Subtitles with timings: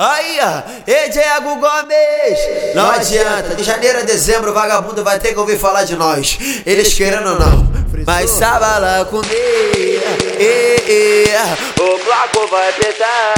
[0.00, 2.72] Aí, ó, é Diego Gomes.
[2.72, 6.38] Não adianta, de janeiro a dezembro, o vagabundo vai ter que ouvir falar de nós.
[6.64, 7.68] Eles querendo ou não.
[8.06, 9.34] Mas sabe lá comigo,
[11.80, 13.34] o bloco vai pegar.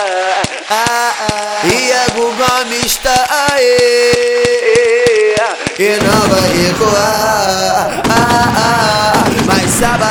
[0.68, 1.60] Ah, ah.
[1.64, 5.34] Diego Gomes tá aí,
[5.78, 7.19] e não vai recuar.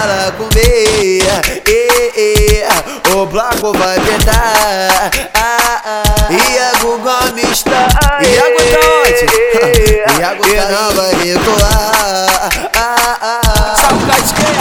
[0.09, 0.59] Mas sabe lá comigo,
[3.15, 5.11] o bloco vai pegar.
[5.35, 6.03] Ah, ah.
[6.31, 7.87] Iago Gomes tá
[8.17, 8.33] aí.
[8.33, 9.25] Iago tá onde?
[10.19, 12.49] Iago tá e não vai recuar.
[12.75, 13.49] Ah, ah,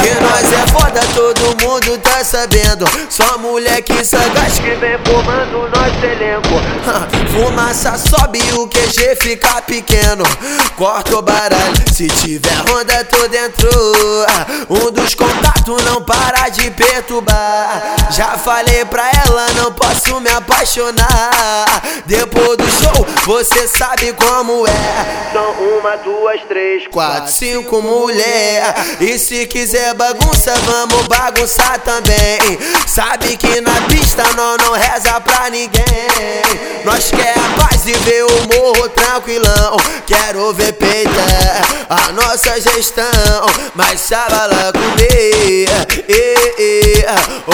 [0.02, 2.86] que nós é foda, todo mundo tá sabendo.
[3.10, 6.60] Só moleque sagaz que vem fumando nosso elenco.
[7.32, 10.24] Fumaça sobe o QG fica pequeno.
[10.76, 13.68] Corta o baralho, se tiver ronda tô dentro.
[14.70, 15.14] Um dos
[15.68, 17.96] contatos não para de perturbar.
[18.10, 21.82] Já falei pra ela, não posso me apaixonar.
[22.06, 25.32] Depois do show, você sabe como é.
[25.32, 28.74] São uma, duas, três, quatro, cinco mulher.
[29.00, 32.58] E se quiser bagunça, vamos bagunçar também.
[32.86, 35.82] Sabe que na pista nós não reza pra ninguém.
[36.84, 39.76] Nós quer a paz e ver o morro tranquilão.
[40.06, 41.10] Quero ver peita
[41.88, 43.04] a nossa gestão.
[43.74, 45.87] Mas sabe lá comer.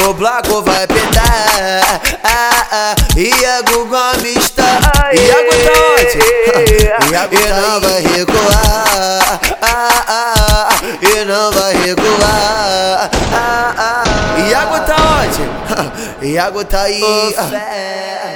[0.06, 2.00] O bloco vai petar.
[2.22, 4.80] Ah, ah, Iago Gomes tá.
[5.12, 7.12] Iago tá onde?
[7.12, 9.40] Iago e não vai recuar.
[9.62, 10.68] Ah, ah,
[11.00, 13.10] e não vai recuar.
[13.32, 14.05] Ah, ah,
[14.48, 16.27] Iago tá onde?
[16.27, 17.34] Iago tá aí.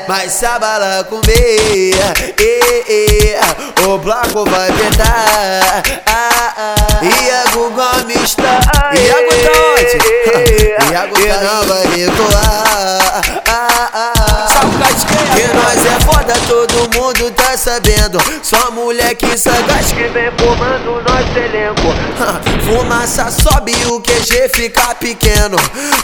[0.06, 1.94] Mas sabe lá comer.
[3.86, 5.47] O bloco vai petar.
[8.94, 9.98] Iago tá onde?
[11.20, 12.98] E não vai recuar.
[15.34, 18.18] Que nós é foda, todo mundo tá sabendo.
[18.42, 21.88] Só moleque sagaz que vem fumando nosso elenco.
[22.64, 25.56] Fumaça sobe o QG fica pequeno.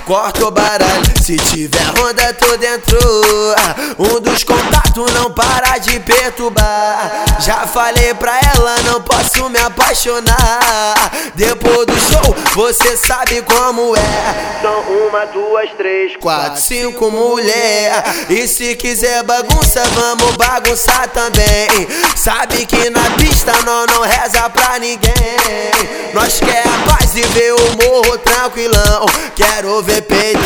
[0.05, 2.99] Corta o baralho, se tiver ronda tô dentro.
[3.99, 7.25] Um dos contatos não para de perturbar.
[7.41, 11.11] Já falei pra ela, não posso me apaixonar.
[11.35, 14.61] Depois do show, você sabe como é.
[14.63, 18.03] São uma, duas, três, quatro, cinco mulher.
[18.31, 21.87] E se quiser bagunça, vamos bagunçar também.
[22.17, 25.15] Sabe que na pista nós não reza pra ninguém.
[26.13, 29.07] Nós quer a paz e ver o morro tranquilão.
[29.35, 30.41] Quero ver peita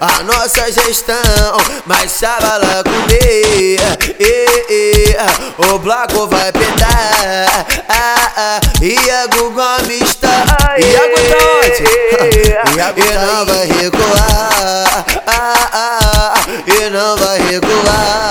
[0.00, 1.16] a nossa gestão.
[1.86, 4.55] Mas sabe lá comer.
[5.58, 7.66] O bloco vai petar.
[7.88, 10.44] Ah, ah, Iago Gomes tá.
[10.78, 12.76] Iago tá onde?
[12.76, 15.04] Iago e não vai recuar.
[15.26, 16.34] Ah, ah,
[16.66, 18.25] e não vai recuar.